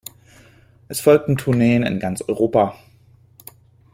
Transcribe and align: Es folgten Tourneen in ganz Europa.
Es 0.87 0.99
folgten 0.99 1.37
Tourneen 1.37 1.83
in 1.83 1.99
ganz 1.99 2.23
Europa. 2.27 2.73